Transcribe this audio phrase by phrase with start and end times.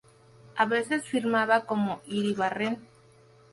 [0.55, 2.79] A veces firmaba como Iribarren.